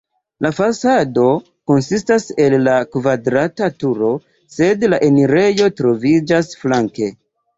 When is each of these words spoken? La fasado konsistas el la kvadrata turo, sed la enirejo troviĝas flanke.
La 0.43 0.49
fasado 0.59 1.25
konsistas 1.71 2.23
el 2.45 2.55
la 2.69 2.73
kvadrata 2.95 3.69
turo, 3.83 4.09
sed 4.55 4.85
la 4.95 5.01
enirejo 5.09 5.71
troviĝas 5.81 6.53
flanke. 6.63 7.11